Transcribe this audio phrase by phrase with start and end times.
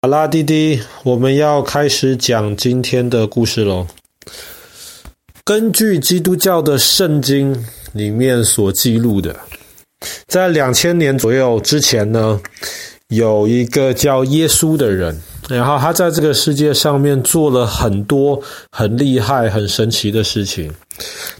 [0.00, 3.84] 好啦，弟弟，我们要开始讲今天的故事喽。
[5.42, 9.34] 根据基督教的圣经里面所记录的，
[10.28, 12.40] 在两千年左右之前呢，
[13.08, 18.40] 有一个叫耶稣的人，然后他在这个世界上面做了很多
[18.70, 20.72] 很厉害、很神奇的事情。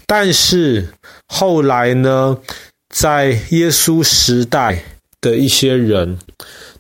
[0.05, 0.85] 但是
[1.29, 2.37] 后来呢，
[2.93, 4.83] 在耶稣时代
[5.21, 6.19] 的一些人，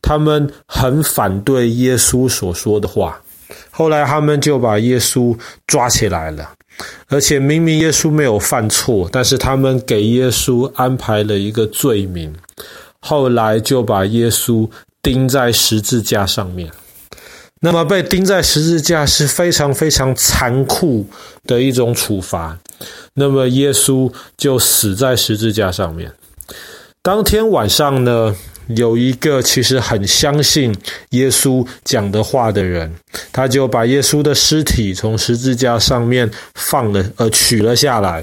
[0.01, 3.21] 他们很反对耶稣所说的话，
[3.71, 6.51] 后来他们就把耶稣抓起来了，
[7.09, 12.35] 而且明明耶稣没有犯错，但是他们给耶稣安排了一个罪名，
[13.01, 14.69] 后来就把耶稣
[15.03, 16.71] 钉在十字架上面。
[17.61, 21.05] 那么被钉在十字架是非常非常残酷
[21.45, 22.57] 的一种处罚，
[23.15, 26.13] 那么耶稣就死在十字架上面。
[27.09, 28.37] 当天晚上呢，
[28.67, 30.77] 有一个其实很相信
[31.13, 32.93] 耶稣讲的话的人，
[33.33, 38.23] 他就把耶稣的尸体从十字架上面放了，呃，取了下来，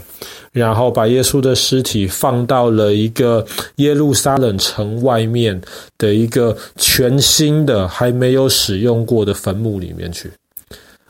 [0.52, 3.44] 然后把耶稣的尸体放到了一个
[3.78, 5.60] 耶路撒冷城外面
[5.98, 10.32] 的一个全新的、还没有使用过的坟墓里面去。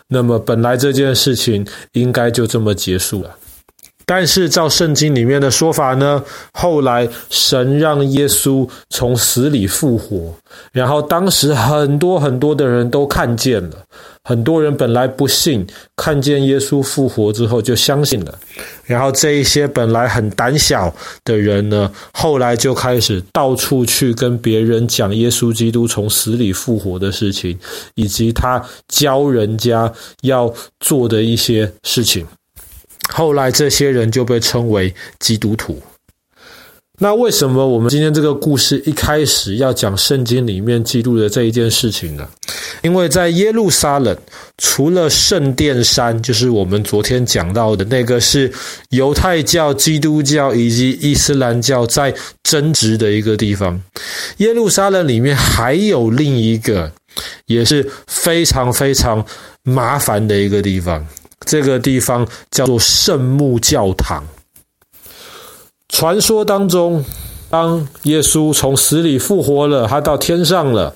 [0.08, 3.36] 那么本来这件事情应该就这么结束了。
[4.06, 10.34] 但是照圣经里面的说法呢，后来神让耶稣从死里复活，
[10.72, 13.78] 然后当时很多很多的人都看见了，
[14.24, 18.38] 很多人本来不信，看见耶稣复活之后就相信了，
[18.86, 27.58] 然后这一些本来很胆小的人呢，后来就开始到处去跟别人讲耶稣基督从死里复活的事情，
[27.96, 32.26] 以及他教人家要做的一些事情。
[33.10, 35.82] 后来这些人就被称为基督徒。
[36.98, 42.26] 那为什么我们今天这个故事一开始要讲圣经里面记录的这一件事情呢？
[42.84, 44.18] 因为在耶路撒冷，
[44.60, 48.50] 除了圣殿山，就是我们昨天讲到的那个是
[48.92, 53.78] 犹太教、基督教以及伊斯兰教在争执的一个地方，
[54.38, 56.90] 耶路撒冷里面还有另一个
[57.48, 59.26] 也是非常非常
[59.64, 61.06] 麻烦的一个地方。
[61.46, 64.24] 这个地方叫做圣母教堂。
[65.88, 67.06] 传说当中，
[67.50, 70.94] 当耶稣从死里复活了，他到天上了，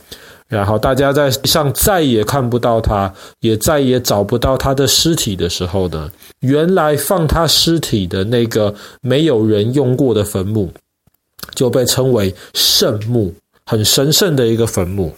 [0.47, 10.69] 然后大家在上再也看不到他，也再也找不到他的尸体的时候呢，原来放他尸体的那个没有人用过的坟墓，
[11.53, 13.33] 就被称为圣墓，
[13.65, 15.13] 很神圣的一个坟墓。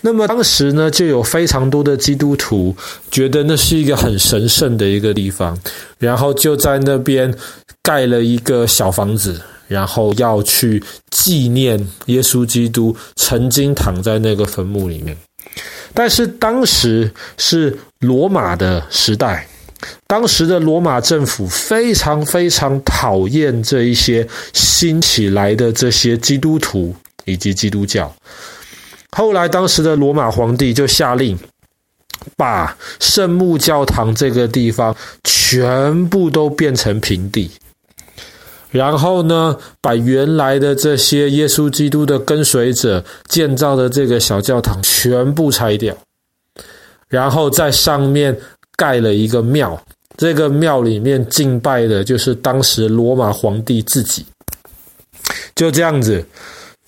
[0.00, 2.74] 那么当时呢，就有非常多的基督徒
[3.10, 5.58] 觉得那是一个很神圣的一个地方，
[5.98, 7.32] 然后就在那边
[7.82, 15.16] 盖了一个小房子，然后要去纪念耶稣基督曾经躺在那个坟墓里面。
[15.94, 19.48] 但是当时是罗马的时代，
[20.06, 28.14] 当时的罗马政府非常非常讨厌这一些新起来的这些基督徒以及基督教。
[29.18, 31.36] 后来，当时的罗马皇帝就下令，
[32.36, 37.50] 把圣母教堂这个地方全部都变成平地，
[38.70, 45.92] 然后呢，把原来的这些耶稣基督的跟随者建造的这个小教堂全部拆掉，
[47.08, 48.38] 然后在上面
[48.76, 49.76] 盖了一个庙，
[50.16, 54.24] 这个庙里面敬拜的就是当时罗马皇帝自己，
[55.56, 56.24] 就这样子。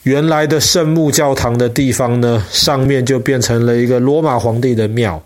[0.04, 5.22] 原来的圣母教堂的地方呢，上面就变成了一个罗马皇帝的庙，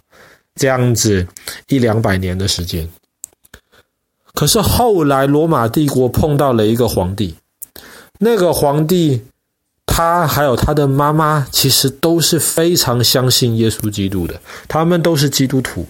[0.57, 1.27] 这样子
[1.69, 2.89] 一两百年的时间。
[4.33, 7.37] 可是后来罗马帝国碰到了一个皇帝，
[8.19, 9.23] 那个皇帝
[9.87, 15.87] 他还有他的妈妈，其实都是非常相信耶稣基督的，他们都是基督徒。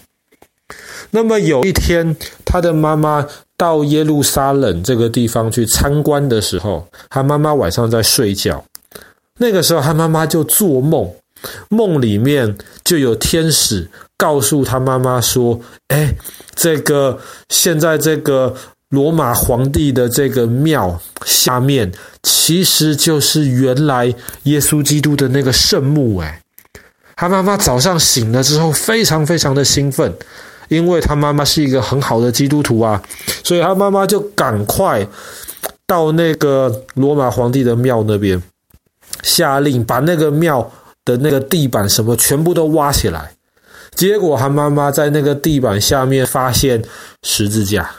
[1.10, 2.14] 那么有一天，
[2.44, 8.62] 他的妈妈到耶路撒冷这个地方去参观的时候，他妈妈晚上在睡觉。
[9.40, 11.10] 那个时候，他妈妈就做梦，
[11.68, 16.14] 梦里面就有天使告诉他妈妈说：“哎，
[16.54, 18.54] 这个现在这个
[18.90, 21.90] 罗马皇帝的这个庙下面，
[22.22, 24.14] 其实就是原来
[24.44, 26.40] 耶稣基督的那个圣墓。”哎，
[27.16, 30.14] 他妈妈早上醒了之后，非常非常的兴奋，
[30.68, 33.02] 因为他妈妈是一个很好的基督徒啊，
[33.42, 35.04] 所以他妈妈就赶快
[35.88, 38.40] 到那个罗马皇帝的庙那边。
[39.22, 40.70] 下令把那个庙
[41.04, 43.32] 的那个地板什么全部都挖起来，
[43.94, 46.82] 结果他妈妈在那个地板下面发现
[47.22, 47.90] 十字架，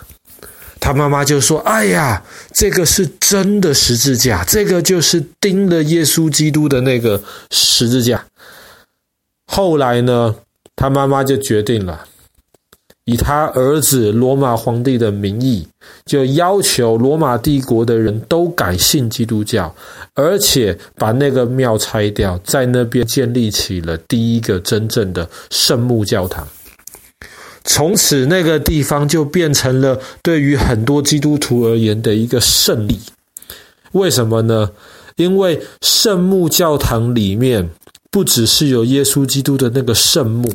[0.80, 8.26] 他妈妈就说：“哎呀，这个是真的十字架，这个就是钉了耶稣基督的那个十字架。”
[9.48, 10.36] 后来呢，
[10.76, 12.06] 他妈妈就决定了，
[13.06, 15.68] 以他儿子罗马皇帝的名义，
[16.06, 19.74] 就要求罗马帝国的人都改信基督教，
[20.16, 26.48] 而且把那个庙拆掉，在那边建立起了第一个真正的圣母教堂。
[27.64, 33.00] 从此，那个地方就变成了对于很多基督徒而言的一个圣地。
[33.92, 34.72] 为什么呢？
[35.16, 37.70] 因为圣母教堂里面
[38.12, 40.52] 不只是有耶稣基督的那个圣墓，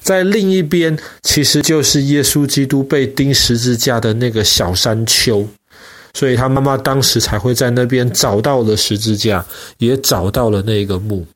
[0.00, 5.46] 在另一边其实就是耶稣基督被钉十字架的那个小山丘，
[6.14, 9.44] 所以他妈妈当时才会在那边找到了十字架，
[9.78, 11.26] 也找到了那个墓。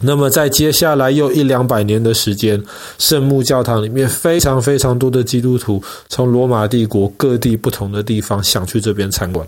[0.00, 2.60] 那么在接下来又一两百年的时间，
[2.98, 9.46] 圣母教堂里面非常非常多的基督徒从罗马帝国各地不同的地方想去这边参观。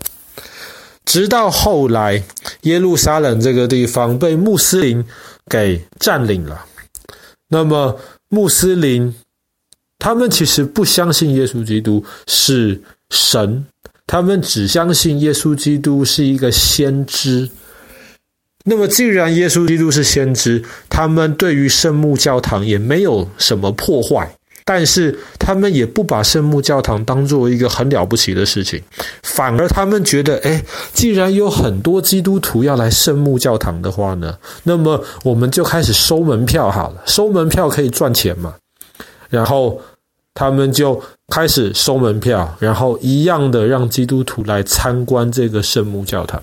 [1.05, 2.23] 直到后来，
[2.63, 5.05] 耶路撒冷这个地方被穆斯林
[5.51, 6.65] 给占领了。
[7.49, 7.99] 那么，
[8.29, 9.15] 穆斯林
[9.99, 12.81] 他们其实不相信耶稣基督是
[13.11, 13.65] 神，
[14.07, 17.49] 他们只相信耶稣基督是一个先知。
[18.65, 24.35] 那么，既然耶稣基督是先知，他们对于圣母教堂也没有什么破坏。
[24.65, 28.81] 但是他们也不把圣母教堂当做一个很了不起的事情，
[29.23, 38.55] 反而他们觉得，诶，既然有很多基督徒要来圣母教堂的话呢，那么我们就开始收门票好了，收门票可以赚钱嘛。
[39.29, 39.81] 然后
[40.33, 46.43] 他们就开始收门票，然后一样的让基督徒来参观这个圣母教堂。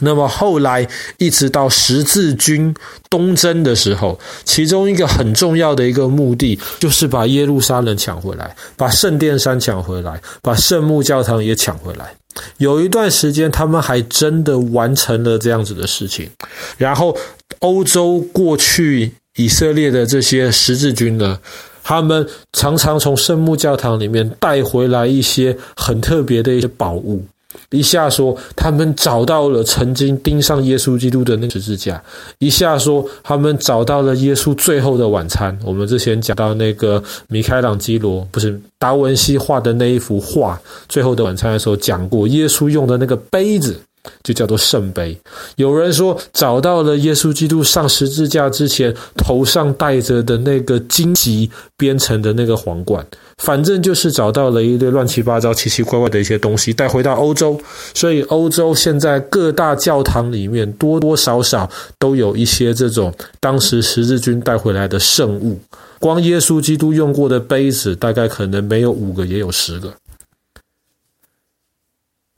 [0.00, 0.86] 那么后来，
[1.18, 2.74] 一直到十字军
[3.08, 12.12] 东征的时候，其中一个很重要的一个目的，就是把耶路撒冷抢回来，把圣殿山抢回来，把圣母教堂也抢回来。
[12.58, 16.30] 有一段时间，他们还真的完成了这样子的事情。
[16.78, 17.16] 然后，
[17.58, 21.38] 欧洲过去以色列的这些十字军呢，
[21.82, 27.24] 他们常常从圣母教堂里面带回来一些很特别的一些宝物。
[27.70, 32.02] 一下说他们找到了曾经钉上耶稣基督的那十字架，
[32.38, 35.56] 一下说他们找到了耶稣最后的晚餐。
[35.64, 40.56] 我们之前讲到那个米开朗基罗，不是达文西画的那一幅画
[40.88, 43.80] 《最后的晚餐》的时候讲过，耶稣用的那个杯子。
[44.22, 45.16] 就叫做圣杯。
[45.56, 53.04] 有人说找到了耶稣基督上十字架之前头上戴着的那个荆棘编成的那个皇冠，
[53.38, 57.60] 反正就是找到了一堆乱七八糟、奇奇怪怪的一些东西带回到欧洲。
[57.94, 61.68] 所以欧洲现在各大教堂里面多多少少
[61.98, 65.58] 都有一些这种当时十字军带回来的圣物。
[65.98, 69.92] 光耶稣基督用过的杯子，大概可能没有五个，也有十个。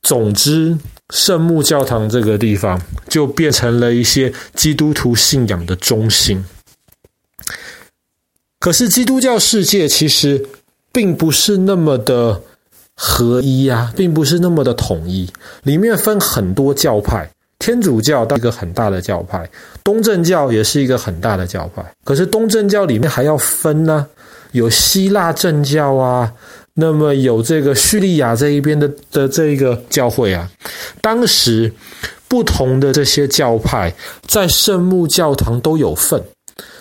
[0.02, 0.76] 总之，
[1.10, 6.44] 圣母教堂这个地方就变成了一些基督徒信仰的中心。
[8.58, 10.44] 可是，基督教世界其实
[10.93, 12.40] 并不是那么的
[12.94, 15.31] 合一呀，并不是那么的统一，
[15.62, 17.28] 里面分很多教派。
[17.58, 19.49] 天主教是一个很大的教派，
[19.84, 21.94] 东正教也是一个很大的教派。
[22.02, 24.04] 可是，东正教里面还要分呢，
[24.50, 26.32] 有希腊正教啊。
[26.74, 30.50] 那么有这个叙利亚这一边的的这个教会啊，
[31.00, 31.72] 当时
[32.28, 33.94] 不同的这些教派
[34.26, 36.22] 在圣母教堂都有份。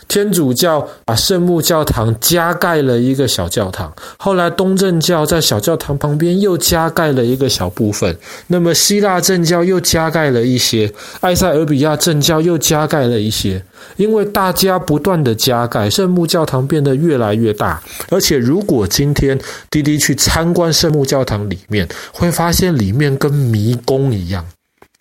[0.07, 13.63] 天主教把圣母教堂加盖了一个小教堂，后来东正教在小教堂旁边又加盖了一个小部分，那么希腊正教又加盖了一些，埃塞俄比亚正教又加盖了一些，
[13.95, 24.45] 因为大家不断的加盖，圣母教堂变得越来越大，而且如果今天滴滴去参观圣母教堂里面，会发现里面跟迷宫一样。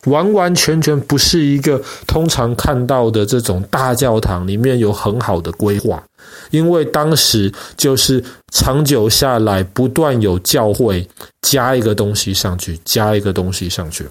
[0.04, 6.02] 完完全全不是一个通常看到的这种大教堂，里面有很好的规划，
[6.50, 11.06] 因为当时就是长久下来，不断有教会
[11.42, 14.06] 加一个东西上去，加一个东西上去。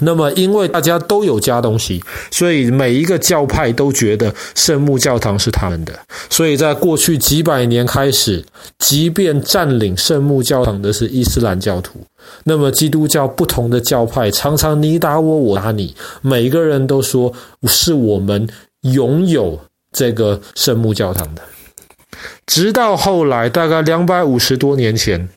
[0.00, 5.92] 那么，因为大家都有加东西，所以每一个教派都觉得圣母教堂是他们的。
[6.28, 8.44] 所以在过去几百年开始，
[8.78, 12.00] 即便占领圣母教堂的是伊斯兰教徒，
[12.44, 17.32] 那么基督教不同的教派常常你打我，我打你，每个人都说
[17.68, 18.48] 是我们
[18.82, 19.60] 拥有
[19.92, 21.42] 这个圣母教堂的。
[22.46, 25.28] 直到后来，大概两百五十多年前。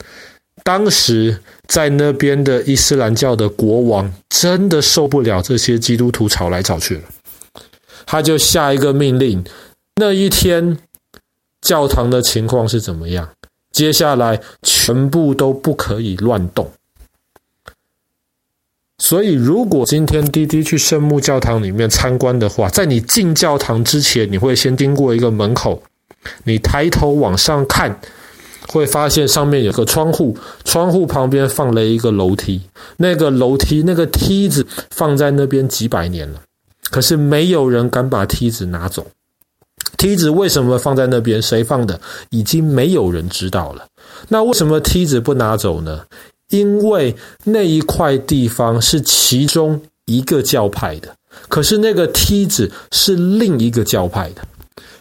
[0.64, 7.02] 当时在那边的伊斯兰教的国王真的受不了这些基督徒吵来吵去了，
[8.04, 9.42] 他就下一个命令：
[9.96, 10.76] 那一天
[11.62, 13.26] 教堂的情况是怎么样？
[13.72, 16.70] 接下来全部都不可以乱动。
[18.98, 25.80] 所以，如果今天滴滴去圣母教堂里面参观的话，在你进教堂之前，你会先经过一个门口，
[26.44, 27.96] 你抬头往上看，
[28.66, 32.60] 会发现上面有个窗户，窗户旁边放了一个楼梯，
[32.96, 36.42] 那个楼梯那个梯子放在那边几百年了，
[36.90, 39.06] 可是没有人敢把梯子拿走。
[39.96, 41.40] 梯子为什么放在那边？
[41.40, 42.00] 谁放的？
[42.30, 43.86] 已经没有人知道了。
[44.28, 46.02] 那为什么梯子不拿走呢？
[46.50, 47.14] 因为
[47.44, 51.14] 那一块地方是其中一个教派的，
[51.48, 54.42] 可是那个梯子是另一个教派的，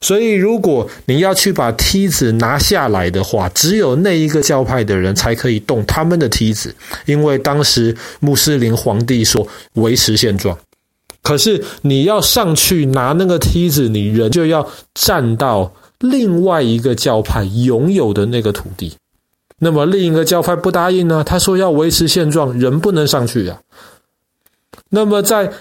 [0.02, 6.76] 所以如果你要去把梯子拿下来的话，只有那一个教派的人才可以动他们的梯子，
[7.06, 10.58] 因为当时穆斯林皇帝说维持现状。
[11.22, 18.94] 可是你要上去拿那个梯子，你人就要站到另外一个教派拥有的那个土地。
[19.60, 21.24] 那么另一个教派不答应呢？
[21.24, 23.60] 他说要维持现状，人不能上去啊。
[24.90, 25.52] 那么在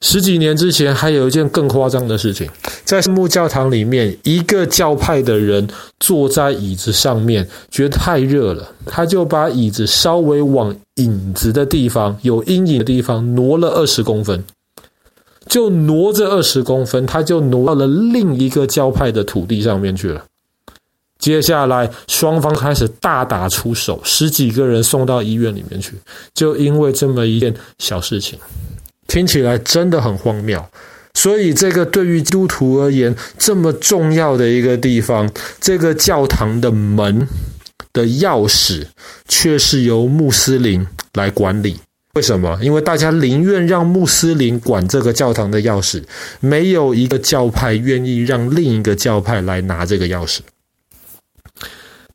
[0.00, 2.48] 十几年之前，还有一件更夸张的事情，
[2.84, 5.66] 在圣母教堂里面，一个教派的人
[5.98, 14.44] 坐在椅子上面，觉得太热了，他就把椅子稍微往影子的地方、有阴影的地方挪了二十公分，
[15.48, 20.24] 就挪这二十公分，他就挪到了另一个教派的土地上面去了。
[21.18, 25.94] 接下来，双方开始大打出手，十几个人送到医院里面去，
[26.32, 28.38] 就因为这么一件小事情，
[29.08, 30.64] 听起来真的很荒谬。
[31.14, 35.28] 所以，这个对于基督徒而言这么重要的一个地方，
[35.60, 37.26] 这个教堂的门
[37.92, 38.86] 的钥匙
[39.26, 41.76] 却是由穆斯林来管理。
[42.14, 42.56] 为什么？
[42.62, 46.02] 因为大家宁愿让穆斯林管这个教堂的钥匙，
[46.38, 50.38] 没有一个教派愿意让另一个教派来拿这个钥匙。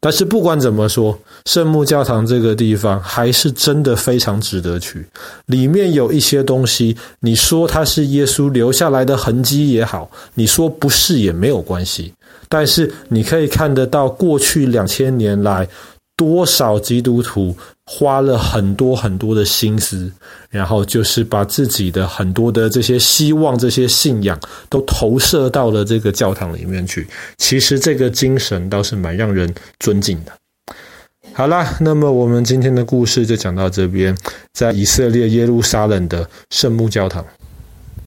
[0.03, 5.07] 但是不管怎么说，圣母教堂这个地方还是真的非常值得去。
[5.45, 12.13] 里面有一些东西，你说它是耶稣留下来的痕迹也好，你说不是也没有关系。
[12.49, 15.65] 但是你可以看得到，过去两千年来，
[16.17, 17.55] 多少基督徒
[17.85, 20.11] 花了很多很多的心思，
[20.49, 27.07] 然后就是把自己的很多的这些希望、这些信仰都投射到了这个教堂里面去。
[27.37, 30.31] 其实这个精神倒是蛮让人尊敬的。
[31.33, 34.15] 好啦，那么我们今天的故事就讲到这边，
[34.53, 37.25] 在以色列耶路撒冷的圣母教堂。